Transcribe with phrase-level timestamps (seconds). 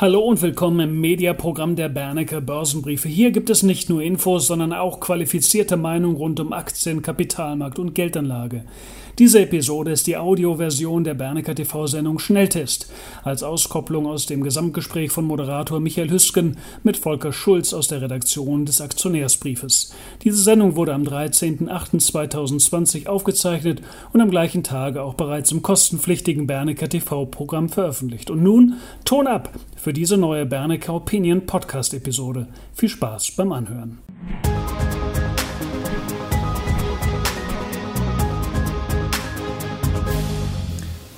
[0.00, 3.08] Hallo und willkommen im Mediaprogramm der Bernecker Börsenbriefe.
[3.08, 7.96] Hier gibt es nicht nur Infos, sondern auch qualifizierte Meinung rund um Aktien, Kapitalmarkt und
[7.96, 8.64] Geldanlage.
[9.18, 12.88] Diese Episode ist die Audioversion der Bernecker TV-Sendung Schnelltest,
[13.24, 18.64] als Auskopplung aus dem Gesamtgespräch von Moderator Michael Hüsken mit Volker Schulz aus der Redaktion
[18.64, 19.92] des Aktionärsbriefes.
[20.22, 26.88] Diese Sendung wurde am 13.08.2020 aufgezeichnet und am gleichen Tage auch bereits im kostenpflichtigen Bernecker
[26.88, 28.30] TV-Programm veröffentlicht.
[28.30, 28.74] Und nun
[29.04, 32.46] Ton ab für diese neue Bernecker Opinion Podcast-Episode.
[32.72, 33.98] Viel Spaß beim Anhören.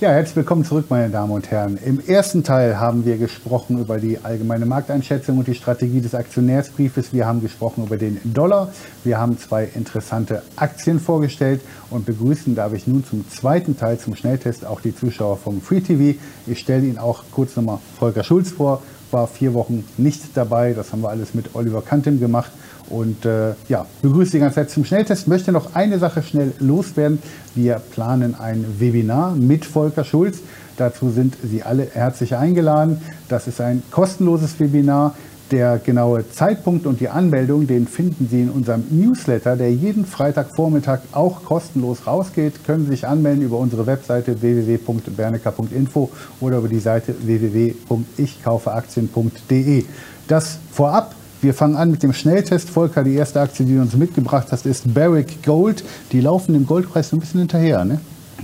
[0.01, 1.77] Ja, herzlich willkommen zurück, meine Damen und Herren.
[1.85, 7.13] Im ersten Teil haben wir gesprochen über die allgemeine Markteinschätzung und die Strategie des Aktionärsbriefes.
[7.13, 8.73] Wir haben gesprochen über den Dollar.
[9.03, 14.15] Wir haben zwei interessante Aktien vorgestellt und begrüßen darf ich nun zum zweiten Teil, zum
[14.15, 16.17] Schnelltest, auch die Zuschauer vom Free TV.
[16.47, 20.73] Ich stelle Ihnen auch kurz nochmal Volker Schulz vor, war vier Wochen nicht dabei.
[20.73, 22.51] Das haben wir alles mit Oliver Kantem gemacht.
[22.89, 25.27] Und äh, ja, begrüße Sie ganz herzlich zum Schnelltest.
[25.27, 27.19] Möchte noch eine Sache schnell loswerden.
[27.55, 30.39] Wir planen ein Webinar mit Volker Schulz.
[30.77, 33.01] Dazu sind Sie alle herzlich eingeladen.
[33.29, 35.15] Das ist ein kostenloses Webinar.
[35.51, 40.99] Der genaue Zeitpunkt und die Anmeldung, den finden Sie in unserem Newsletter, der jeden Freitagvormittag
[41.11, 42.63] auch kostenlos rausgeht.
[42.65, 49.83] Können Sie sich anmelden über unsere Webseite www.bernecker.info oder über die Seite www.ichkaufeaktien.de.
[50.29, 51.15] Das vorab.
[51.41, 52.69] Wir fangen an mit dem Schnelltest.
[52.69, 55.83] Volker, die erste Aktie, die du uns mitgebracht hast, ist Barrick Gold.
[56.13, 57.99] Die laufen dem Goldpreis so ein bisschen hinterher, ne?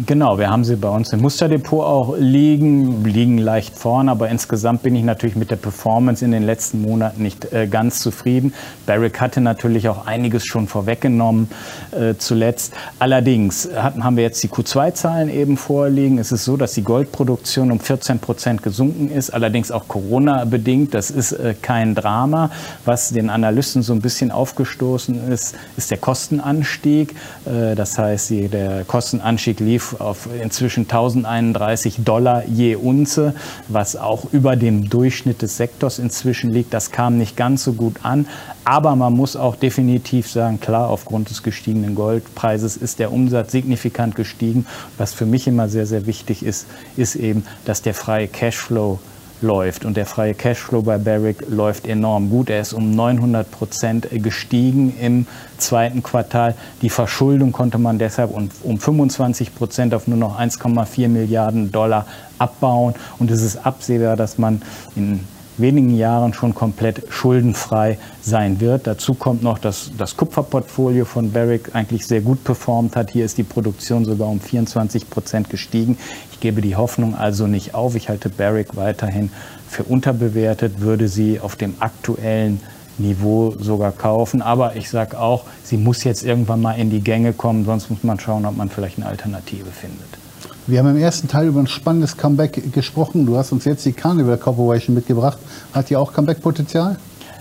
[0.06, 4.84] Genau, wir haben sie bei uns im Musterdepot auch liegen, liegen leicht vorn, aber insgesamt
[4.84, 8.54] bin ich natürlich mit der Performance in den letzten Monaten nicht äh, ganz zufrieden.
[8.86, 11.50] Barrick hatte natürlich auch einiges schon vorweggenommen
[11.90, 12.74] äh, zuletzt.
[13.00, 16.20] Allerdings hatten, haben wir jetzt die Q2-Zahlen eben vorliegen.
[16.20, 20.94] Es ist so, dass die Goldproduktion um 14 Prozent gesunken ist, allerdings auch Corona-bedingt.
[20.94, 22.52] Das ist äh, kein Drama.
[22.86, 27.16] Was den Analysten so ein bisschen aufgestoßen ist, ist der Kostenanstieg.
[27.46, 33.34] Äh, das heißt, der Kostenanstieg lief auf inzwischen 1031 Dollar je Unze,
[33.68, 36.74] was auch über dem Durchschnitt des Sektors inzwischen liegt.
[36.74, 38.28] Das kam nicht ganz so gut an.
[38.64, 44.16] Aber man muss auch definitiv sagen, klar, aufgrund des gestiegenen Goldpreises ist der Umsatz signifikant
[44.16, 44.66] gestiegen.
[44.98, 49.00] Was für mich immer sehr, sehr wichtig ist, ist eben, dass der freie Cashflow
[49.42, 49.86] läuft.
[49.86, 52.50] Und der freie Cashflow bei Barrick läuft enorm gut.
[52.50, 55.28] Er ist um 900 Prozent gestiegen im
[55.58, 56.56] zweiten Quartal.
[56.82, 62.06] Die Verschuldung konnte man deshalb um, um 25 Prozent auf nur noch 1,4 Milliarden Dollar
[62.40, 62.94] abbauen.
[63.20, 64.62] Und es ist absehbar, dass man
[64.96, 65.22] in
[65.58, 68.88] wenigen Jahren schon komplett schuldenfrei sein wird.
[68.88, 73.12] Dazu kommt noch, dass das Kupferportfolio von Barrick eigentlich sehr gut performt hat.
[73.12, 75.98] Hier ist die Produktion sogar um 24 Prozent gestiegen.
[76.32, 77.96] Ich gebe die Hoffnung also nicht auf.
[77.96, 79.32] Ich halte Barrick weiterhin
[79.68, 82.62] für unterbewertet, würde sie auf dem aktuellen
[82.98, 84.42] Niveau sogar kaufen.
[84.42, 88.04] Aber ich sage auch, sie muss jetzt irgendwann mal in die Gänge kommen, sonst muss
[88.04, 90.27] man schauen, ob man vielleicht eine Alternative findet.
[90.70, 93.26] Wir haben im ersten Teil über ein spannendes Comeback gesprochen.
[93.26, 95.38] Du hast uns jetzt die Carnival Corporation mitgebracht.
[95.72, 96.98] Hat die auch Comeback-Potenzial?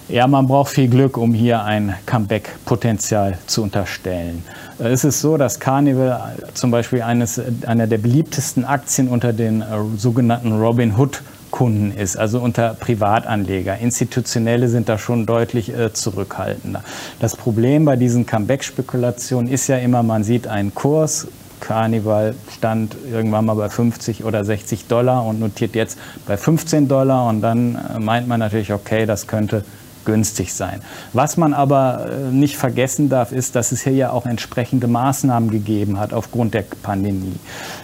[0.08, 4.44] Ja, man braucht viel Glück, um hier ein Comeback-Potenzial zu unterstellen.
[4.78, 9.64] Es ist so, dass Carnival zum Beispiel eines, einer der beliebtesten Aktien unter den äh,
[9.96, 13.78] sogenannten Robin Hood Kunden ist, also unter Privatanleger.
[13.78, 16.84] Institutionelle sind da schon deutlich äh, zurückhaltender.
[17.18, 21.26] Das Problem bei diesen Comeback-Spekulationen ist ja immer, man sieht einen Kurs,
[21.60, 27.26] Carnival stand irgendwann mal bei 50 oder 60 Dollar und notiert jetzt bei 15 Dollar.
[27.28, 29.64] Und dann äh, meint man natürlich, okay, das könnte
[30.06, 30.80] günstig sein.
[31.12, 35.50] Was man aber äh, nicht vergessen darf, ist, dass es hier ja auch entsprechende Maßnahmen
[35.50, 37.36] gegeben hat aufgrund der Pandemie.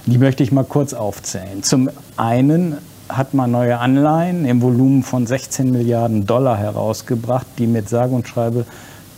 [0.07, 1.63] Die möchte ich mal kurz aufzählen.
[1.63, 2.79] Zum einen
[3.09, 8.27] hat man neue Anleihen im Volumen von 16 Milliarden Dollar herausgebracht, die mit sage und
[8.27, 8.65] schreibe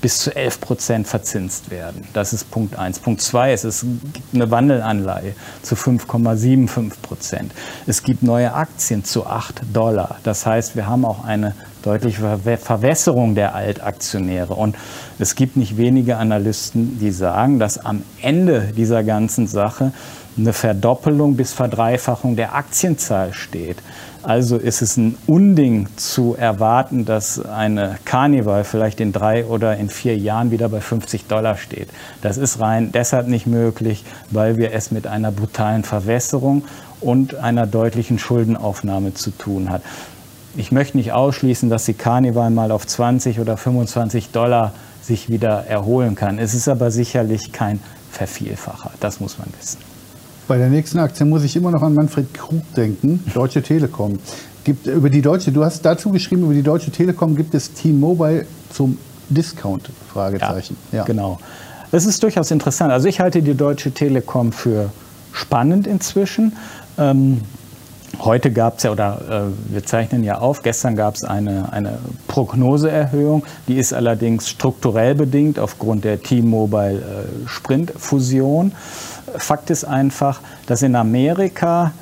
[0.05, 2.07] bis zu 11 Prozent verzinst werden.
[2.13, 2.99] Das ist Punkt 1.
[2.99, 7.53] Punkt 2 ist, es gibt eine Wandelanleihe zu 5,75 Prozent.
[7.87, 10.19] Es gibt neue Aktien zu 8 Dollar.
[10.23, 12.21] Das heißt, wir haben auch eine deutliche
[12.59, 14.53] Verwässerung der Altaktionäre.
[14.53, 14.77] Und
[15.19, 19.93] es gibt nicht wenige Analysten, die sagen, dass am Ende dieser ganzen Sache
[20.37, 23.79] eine Verdoppelung bis Verdreifachung der Aktienzahl steht.
[24.25, 29.91] Also ist es ein Unding zu erwarten, dass eine Carnival vielleicht in drei oder in
[29.91, 31.91] vier Jahren wieder bei 50 Dollar steht.
[32.23, 36.65] Das ist rein deshalb nicht möglich, weil wir es mit einer brutalen Verwässerung
[37.03, 39.83] und einer deutlichen Schuldenaufnahme zu tun hat.
[40.57, 44.73] Ich möchte nicht ausschließen, dass die Carnival mal auf 20 oder 25 Dollar
[45.03, 46.39] sich wieder erholen kann.
[46.39, 47.79] Es ist aber sicherlich kein
[48.11, 48.93] Vervielfacher.
[49.01, 49.84] Das muss man wissen.
[50.47, 54.19] Bei der nächsten Aktie muss ich immer noch an Manfred Krug denken, Deutsche Telekom.
[54.63, 58.47] Gibt, über die Deutsche, du hast dazu geschrieben, über die Deutsche Telekom gibt es T-Mobile
[58.71, 58.99] zum
[59.29, 59.89] Discount?
[60.13, 60.77] Fragezeichen.
[60.93, 61.05] Ja, ja.
[61.05, 61.39] genau.
[61.91, 62.93] Das ist durchaus interessant.
[62.93, 64.91] Also ich halte die Deutsche Telekom für
[65.33, 66.53] spannend inzwischen.
[66.99, 67.41] Ähm,
[68.25, 71.99] Heute gab es ja, oder äh, wir zeichnen ja auf, gestern gab es eine, eine
[72.27, 77.03] Prognoseerhöhung, die ist allerdings strukturell bedingt aufgrund der T-Mobile
[77.47, 78.73] äh.
[79.37, 81.93] Fakt ist einfach, dass in Amerika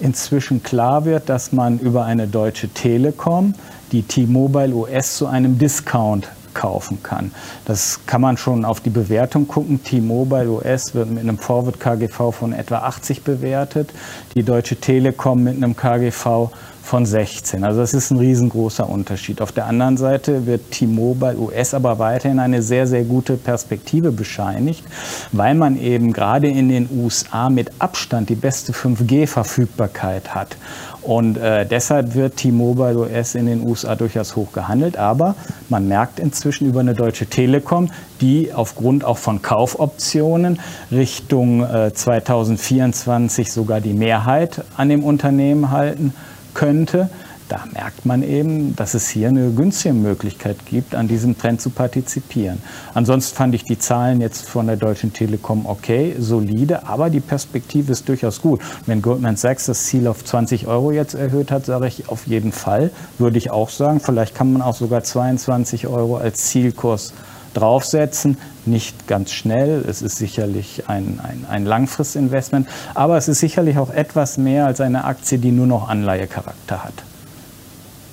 [0.00, 3.52] inzwischen klar wird, dass man über eine deutsche Telekom
[3.92, 6.26] die T-Mobile US zu einem Discount
[6.56, 7.32] kaufen kann.
[7.66, 9.84] Das kann man schon auf die Bewertung gucken.
[9.84, 13.90] T-Mobile US wird mit einem Forward KGV von etwa 80 bewertet,
[14.34, 16.50] die Deutsche Telekom mit einem KGV
[16.86, 17.64] von 16.
[17.64, 19.40] Also das ist ein riesengroßer Unterschied.
[19.42, 24.84] Auf der anderen Seite wird T-Mobile US aber weiterhin eine sehr, sehr gute Perspektive bescheinigt,
[25.32, 30.56] weil man eben gerade in den USA mit Abstand die beste 5G-Verfügbarkeit hat.
[31.02, 34.96] Und äh, deshalb wird T-Mobile US in den USA durchaus hoch gehandelt.
[34.96, 35.34] Aber
[35.68, 37.90] man merkt inzwischen über eine deutsche Telekom,
[38.20, 40.60] die aufgrund auch von Kaufoptionen
[40.92, 46.12] Richtung äh, 2024 sogar die Mehrheit an dem Unternehmen halten
[46.56, 47.10] könnte
[47.48, 51.70] da merkt man eben, dass es hier eine günstige Möglichkeit gibt, an diesem Trend zu
[51.70, 52.60] partizipieren.
[52.92, 57.92] Ansonsten fand ich die Zahlen jetzt von der Deutschen Telekom okay, solide, aber die Perspektive
[57.92, 58.60] ist durchaus gut.
[58.86, 62.50] Wenn Goldman Sachs das Ziel auf 20 Euro jetzt erhöht hat, sage ich auf jeden
[62.50, 64.00] Fall, würde ich auch sagen.
[64.00, 67.12] Vielleicht kann man auch sogar 22 Euro als Zielkurs
[67.56, 68.36] draufsetzen.
[68.64, 73.90] Nicht ganz schnell, es ist sicherlich ein, ein, ein Langfristinvestment, aber es ist sicherlich auch
[73.90, 76.94] etwas mehr als eine Aktie, die nur noch Anleihecharakter hat.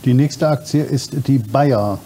[0.06, 2.00] Die nächste Aktie ist die Bayer.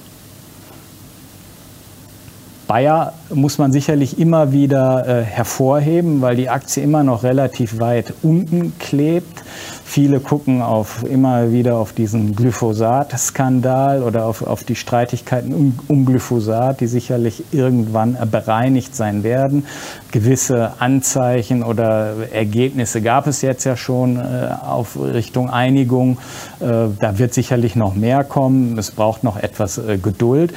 [2.68, 8.14] Bayer muss man sicherlich immer wieder äh, hervorheben, weil die Aktie immer noch relativ weit
[8.24, 9.44] unten klebt.
[9.90, 16.06] Viele gucken auf, immer wieder auf diesen Glyphosat-Skandal oder auf, auf die Streitigkeiten um, um,
[16.06, 19.66] Glyphosat, die sicherlich irgendwann bereinigt sein werden.
[20.12, 26.18] Gewisse Anzeichen oder Ergebnisse gab es jetzt ja schon äh, auf Richtung Einigung.
[26.60, 28.78] Äh, da wird sicherlich noch mehr kommen.
[28.78, 30.54] Es braucht noch etwas äh, Geduld.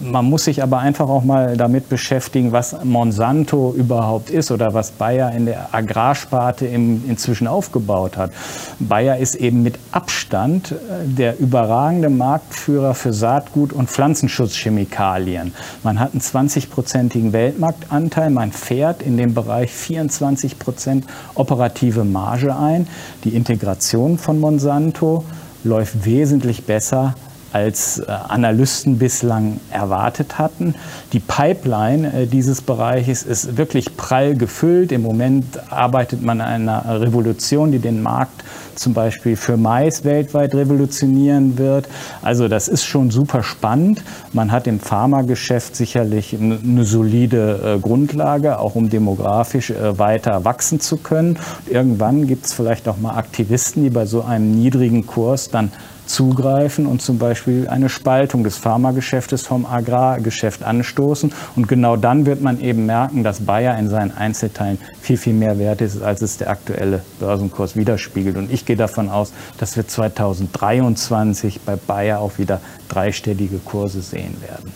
[0.00, 4.92] Man muss sich aber einfach auch mal damit beschäftigen, was Monsanto überhaupt ist oder was
[4.92, 8.30] Bayer in der Agrarsparte im, inzwischen aufgebaut hat.
[8.78, 15.52] Bayer ist eben mit Abstand äh, der überragende Marktführer für Saatgut- und Pflanzenschutzchemikalien.
[15.82, 22.86] Man hat einen 20-prozentigen Weltmarktanteil, man fährt in dem Bereich 24 Prozent operative Marge ein.
[23.24, 25.24] Die Integration von Monsanto
[25.64, 27.14] läuft wesentlich besser
[27.52, 30.74] als äh, Analysten bislang erwartet hatten.
[31.12, 34.92] Die Pipeline äh, dieses Bereiches ist wirklich prall gefüllt.
[34.92, 40.54] Im Moment arbeitet man an einer Revolution, die den Markt zum Beispiel für Mais weltweit
[40.54, 41.88] revolutionieren wird.
[42.22, 44.02] Also das ist schon super spannend.
[44.32, 50.96] Man hat im Pharmageschäft sicherlich eine solide äh, Grundlage, auch um demografisch weiter wachsen zu
[50.96, 51.38] können.
[51.66, 55.72] Irgendwann gibt es vielleicht auch mal Aktivisten, die bei so einem niedrigen Kurs dann
[56.08, 61.32] zugreifen und zum Beispiel eine Spaltung des Pharmageschäftes vom Agrargeschäft anstoßen.
[61.56, 65.58] Und genau dann wird man eben merken, dass Bayer in seinen Einzelteilen viel, viel mehr
[65.58, 68.36] wert ist, als es der aktuelle Börsenkurs widerspiegelt.
[68.36, 74.36] Und ich gehe davon aus, dass wir 2023 bei Bayer auch wieder dreistellige Kurse sehen
[74.40, 74.72] werden.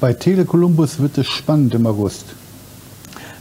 [0.00, 2.34] Bei Tele Columbus wird es spannend im August.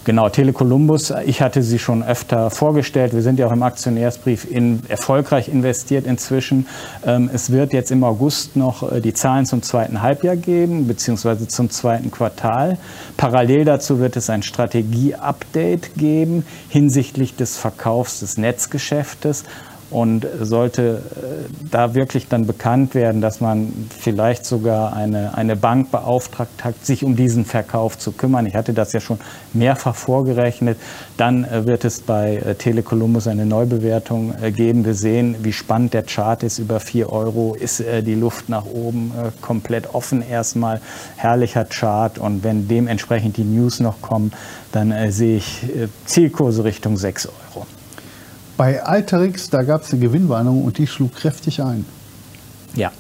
[0.06, 3.14] Genau, Telekolumbus, ich hatte sie schon öfter vorgestellt.
[3.14, 6.68] Wir sind ja auch im Aktionärsbrief in, erfolgreich investiert inzwischen.
[7.06, 11.48] Ähm, es wird jetzt im August noch äh, die Zahlen zum zweiten Halbjahr geben, beziehungsweise
[11.48, 12.78] zum zweiten Quartal.
[13.16, 19.46] Parallel dazu wird es ein Strategie-Update geben hinsichtlich des Verkaufs des Netzgeschäftes.
[19.94, 25.92] Und sollte äh, da wirklich dann bekannt werden, dass man vielleicht sogar eine, eine Bank
[25.92, 29.20] beauftragt hat, sich um diesen Verkauf zu kümmern, ich hatte das ja schon
[29.54, 30.80] mehrfach vorgerechnet,
[31.16, 34.84] dann äh, wird es bei äh, Telekolumbus eine Neubewertung geben.
[34.84, 36.58] Wir sehen, wie spannend der Chart ist.
[36.58, 40.82] Über 4 Euro ist die Luft nach oben komplett offen erstmal.
[41.18, 42.18] Herrlicher Chart.
[42.18, 44.32] Und wenn dementsprechend die News noch kommen,
[44.72, 45.62] dann sehe ich
[46.06, 47.66] Zielkurse Richtung 6 Euro.
[48.58, 51.86] Bei Alterix, da gab es eine Gewinnwarnung und die schlug kräftig ein.
[52.76, 52.92] Ja,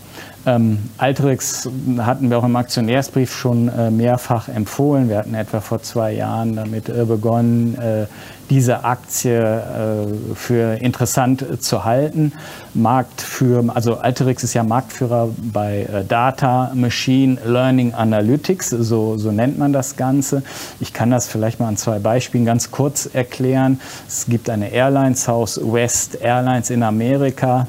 [0.45, 5.07] ähm, Alterix hatten wir auch im Aktionärsbrief schon äh, mehrfach empfohlen.
[5.09, 8.07] Wir hatten etwa vor zwei Jahren damit äh, begonnen, äh,
[8.49, 12.33] diese Aktie äh, für interessant zu halten.
[12.73, 13.25] Markt
[13.69, 19.71] also Alterix ist ja Marktführer bei äh, Data Machine Learning Analytics, so, so nennt man
[19.71, 20.43] das Ganze.
[20.81, 23.79] Ich kann das vielleicht mal an zwei Beispielen ganz kurz erklären.
[24.07, 27.67] Es gibt eine Airline, Southwest Airlines in Amerika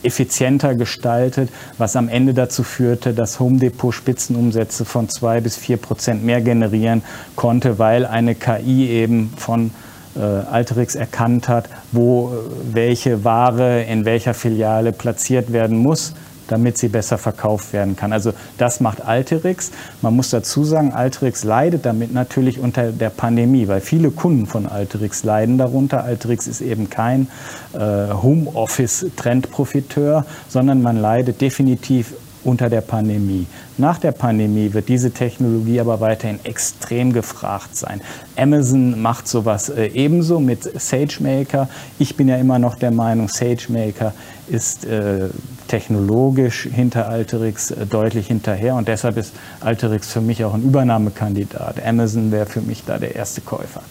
[0.02, 5.76] effizienter gestaltet, was am Ende dazu führte, dass Home Depot Spitzenumsätze von zwei bis vier
[5.76, 7.02] Prozent mehr generieren
[7.36, 9.70] konnte, weil eine KI eben von
[10.16, 16.14] äh, Alterix erkannt hat, wo äh, welche Ware in welcher Filiale platziert werden muss
[16.50, 18.12] damit sie besser verkauft werden kann.
[18.12, 19.70] Also das macht Alterix.
[20.02, 24.66] Man muss dazu sagen, Alterix leidet damit natürlich unter der Pandemie, weil viele Kunden von
[24.66, 26.02] Alterix leiden darunter.
[26.04, 27.28] Alterix ist eben kein
[27.72, 33.46] äh, Homeoffice-Trendprofiteur, sondern man leidet definitiv unter der Pandemie.
[33.78, 38.00] Nach der Pandemie wird diese Technologie aber weiterhin extrem gefragt sein.
[38.36, 41.68] Amazon macht sowas äh, ebenso mit SageMaker.
[41.98, 44.12] Ich bin ja immer noch der Meinung, SageMaker
[44.48, 45.28] ist äh,
[45.68, 51.84] technologisch hinter Alterix äh, deutlich hinterher und deshalb ist Alterix für mich auch ein Übernahmekandidat.
[51.84, 53.82] Amazon wäre für mich da der erste Käufer.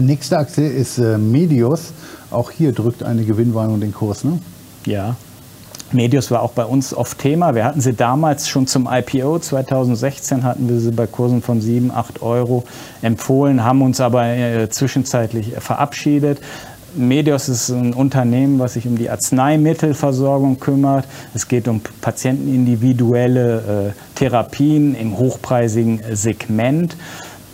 [0.00, 1.92] Nächste Aktie ist äh, Medios.
[2.30, 4.38] Auch hier drückt eine Gewinnwarnung den Kurs, ne?
[4.84, 5.16] Ja,
[5.92, 7.54] Medios war auch bei uns oft Thema.
[7.54, 9.38] Wir hatten sie damals schon zum IPO.
[9.38, 12.64] 2016 hatten wir sie bei Kursen von 7, 8 Euro
[13.00, 16.40] empfohlen, haben uns aber äh, zwischenzeitlich verabschiedet.
[16.94, 21.06] Medios ist ein Unternehmen, was sich um die Arzneimittelversorgung kümmert.
[21.34, 26.96] Es geht um patientenindividuelle äh, Therapien im hochpreisigen Segment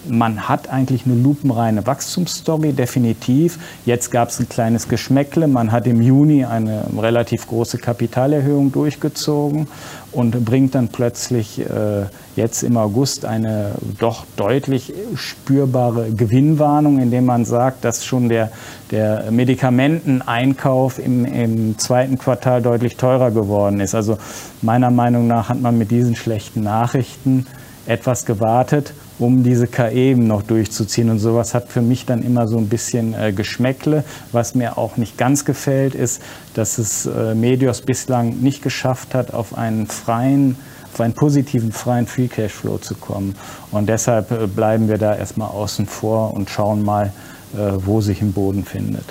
[0.08, 3.58] man hat eigentlich eine lupenreine Wachstumsstory, definitiv.
[3.84, 5.48] Jetzt gab es ein kleines Geschmäckle.
[5.48, 9.68] Man hat im Juni eine relativ große Kapitalerhöhung durchgezogen
[10.12, 12.04] und bringt dann plötzlich äh,
[12.36, 18.50] jetzt im August eine doch deutlich spürbare Gewinnwarnung, indem man sagt, dass schon der,
[18.90, 23.94] der Medikamenteneinkauf im, im zweiten Quartal deutlich teurer geworden ist.
[23.94, 24.18] Also
[24.62, 27.46] meiner Meinung nach hat man mit diesen schlechten Nachrichten
[27.86, 31.10] etwas gewartet um diese KE noch durchzuziehen.
[31.10, 34.04] Und sowas hat für mich dann immer so ein bisschen äh, Geschmäckle.
[34.32, 36.20] Was mir auch nicht ganz gefällt, ist,
[36.54, 40.56] dass es äh, Medios bislang nicht geschafft hat, auf einen freien
[40.92, 43.34] auf einen positiven freien Free Cashflow zu kommen.
[43.72, 47.12] Und deshalb äh, bleiben wir da erstmal außen vor und schauen mal,
[47.54, 49.04] äh, wo sich ein Boden findet.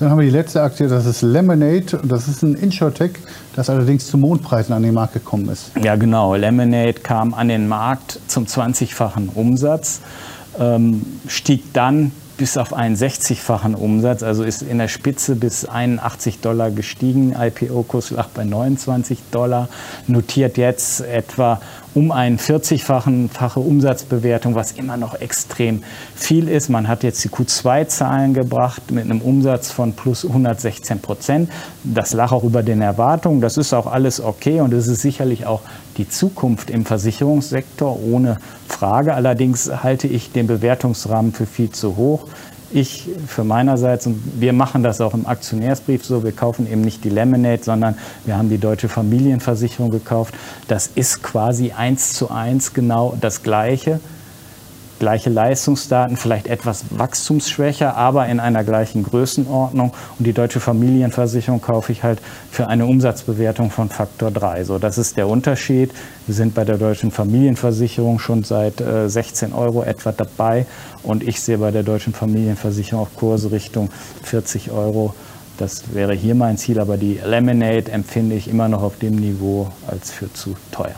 [0.00, 2.00] Dann haben wir die letzte Aktie, das ist Lemonade.
[2.04, 3.10] Das ist ein Insurtech,
[3.54, 5.72] das allerdings zu Mondpreisen an den Markt gekommen ist.
[5.82, 6.34] Ja, genau.
[6.34, 10.00] Lemonade kam an den Markt zum 20-fachen Umsatz,
[10.58, 16.40] ähm, stieg dann bis auf einen 60-fachen Umsatz, also ist in der Spitze bis 81
[16.40, 17.36] Dollar gestiegen.
[17.38, 19.68] IPO-Kurs lag bei 29 Dollar,
[20.06, 21.60] notiert jetzt etwa
[21.94, 25.82] um einen 40-fache Umsatzbewertung, was immer noch extrem
[26.14, 26.68] viel ist.
[26.68, 31.50] Man hat jetzt die Q2-Zahlen gebracht mit einem Umsatz von plus 116 Prozent.
[31.82, 33.40] Das lag auch über den Erwartungen.
[33.40, 35.62] Das ist auch alles okay und es ist sicherlich auch
[35.96, 39.14] die Zukunft im Versicherungssektor ohne Frage.
[39.14, 42.26] Allerdings halte ich den Bewertungsrahmen für viel zu hoch
[42.72, 47.04] ich für meinerseits, und wir machen das auch im Aktionärsbrief so, wir kaufen eben nicht
[47.04, 50.34] die Lemonade, sondern wir haben die deutsche Familienversicherung gekauft.
[50.68, 54.00] Das ist quasi eins zu eins genau das Gleiche
[55.00, 59.92] gleiche Leistungsdaten, vielleicht etwas wachstumsschwächer, aber in einer gleichen Größenordnung.
[60.18, 64.62] Und die deutsche Familienversicherung kaufe ich halt für eine Umsatzbewertung von Faktor 3.
[64.64, 65.90] So, das ist der Unterschied.
[66.26, 70.66] Wir sind bei der deutschen Familienversicherung schon seit äh, 16 Euro etwa dabei
[71.02, 73.88] und ich sehe bei der deutschen Familienversicherung auf Kurse Richtung
[74.22, 75.14] 40 Euro.
[75.58, 79.68] Das wäre hier mein Ziel, aber die Lemonade empfinde ich immer noch auf dem Niveau
[79.86, 80.94] als für zu teuer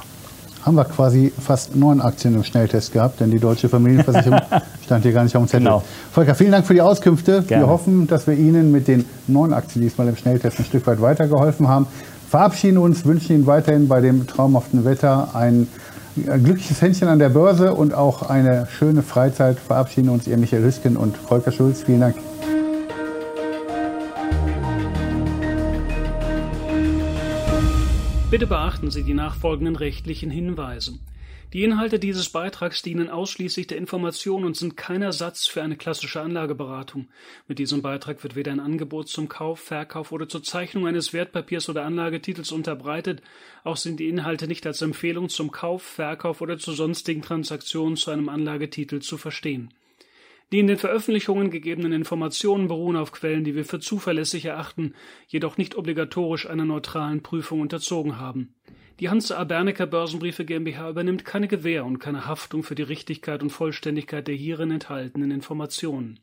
[0.65, 4.41] haben wir quasi fast neun Aktien im Schnelltest gehabt, denn die deutsche Familienversicherung
[4.85, 5.65] stand hier gar nicht auf dem Zettel.
[5.65, 5.83] Genau.
[6.13, 7.43] Volker, vielen Dank für die Auskünfte.
[7.43, 7.65] Gerne.
[7.65, 11.01] Wir hoffen, dass wir Ihnen mit den neun Aktien diesmal im Schnelltest ein Stück weit
[11.01, 11.87] weitergeholfen haben.
[12.29, 15.69] Verabschieden uns, wünschen Ihnen weiterhin bei dem traumhaften Wetter ein
[16.15, 19.59] glückliches Händchen an der Börse und auch eine schöne Freizeit.
[19.59, 21.83] Verabschieden uns Ihr Michael Hüsken und Volker Schulz.
[21.83, 22.17] Vielen Dank.
[28.33, 30.99] Bitte beachten Sie die nachfolgenden rechtlichen Hinweise.
[31.53, 36.23] Die Inhalte dieses Beitrags dienen ausschließlich der Information und sind kein Ersatz für eine klassische
[36.23, 37.09] Anlageberatung.
[37.47, 41.69] Mit diesem Beitrag wird weder ein Angebot zum Kauf, Verkauf oder zur Zeichnung eines Wertpapiers
[41.69, 43.21] oder Anlagetitels unterbreitet,
[43.65, 48.11] auch sind die Inhalte nicht als Empfehlung zum Kauf, Verkauf oder zu sonstigen Transaktionen zu
[48.13, 49.75] einem Anlagetitel zu verstehen.
[50.53, 54.95] Die in den Veröffentlichungen gegebenen Informationen beruhen auf Quellen, die wir für zuverlässig erachten,
[55.27, 58.55] jedoch nicht obligatorisch einer neutralen Prüfung unterzogen haben.
[59.01, 59.45] Die Hans A.
[59.45, 64.35] Bernecker Börsenbriefe GmbH übernimmt keine Gewähr und keine Haftung für die Richtigkeit und Vollständigkeit der
[64.35, 66.21] hierin enthaltenen Informationen.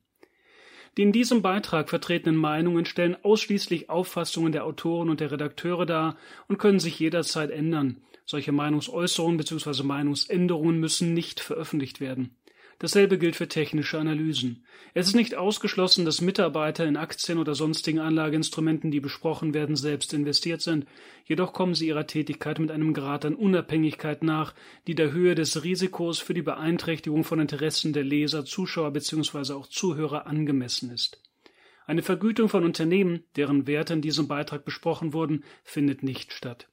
[0.96, 6.18] Die in diesem Beitrag vertretenen Meinungen stellen ausschließlich Auffassungen der Autoren und der Redakteure dar
[6.48, 8.02] und können sich jederzeit ändern.
[8.26, 9.82] Solche Meinungsäußerungen bzw.
[9.82, 12.36] Meinungsänderungen müssen nicht veröffentlicht werden.
[12.80, 14.64] Dasselbe gilt für technische Analysen.
[14.94, 20.14] Es ist nicht ausgeschlossen, dass Mitarbeiter in Aktien oder sonstigen Anlageinstrumenten, die besprochen werden, selbst
[20.14, 20.86] investiert sind.
[21.26, 24.56] Jedoch kommen sie ihrer Tätigkeit mit einem Grad an Unabhängigkeit nach,
[24.88, 29.52] die der Höhe des Risikos für die Beeinträchtigung von Interessen der Leser, Zuschauer bzw.
[29.54, 31.22] auch Zuhörer angemessen ist.
[31.86, 36.70] Eine Vergütung von Unternehmen, deren Werte in diesem Beitrag besprochen wurden, findet nicht statt.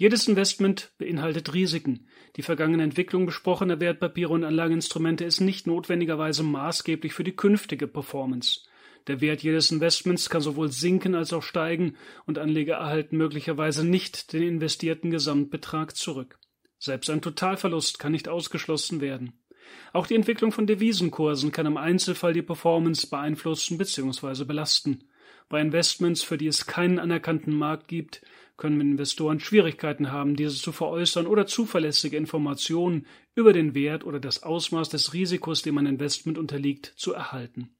[0.00, 2.06] Jedes Investment beinhaltet Risiken.
[2.36, 8.62] Die vergangene Entwicklung besprochener Wertpapiere und Anlageinstrumente ist nicht notwendigerweise maßgeblich für die künftige Performance.
[9.08, 14.32] Der Wert jedes Investments kann sowohl sinken als auch steigen und Anleger erhalten möglicherweise nicht
[14.32, 16.38] den investierten Gesamtbetrag zurück.
[16.78, 19.34] Selbst ein Totalverlust kann nicht ausgeschlossen werden.
[19.92, 24.44] Auch die Entwicklung von Devisenkursen kann im Einzelfall die Performance beeinflussen bzw.
[24.44, 25.04] belasten.
[25.50, 28.22] Bei Investments, für die es keinen anerkannten Markt gibt,
[28.56, 34.44] können Investoren Schwierigkeiten haben, diese zu veräußern oder zuverlässige Informationen über den Wert oder das
[34.44, 37.70] Ausmaß des Risikos, dem ein Investment unterliegt, zu erhalten.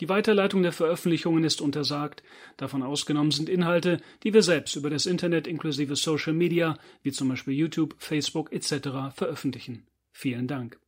[0.00, 2.22] Die Weiterleitung der Veröffentlichungen ist untersagt,
[2.56, 7.28] davon ausgenommen sind Inhalte, die wir selbst über das Internet inklusive Social Media, wie zum
[7.28, 9.14] Beispiel YouTube, Facebook etc.
[9.14, 9.84] veröffentlichen.
[10.12, 10.78] Vielen Dank.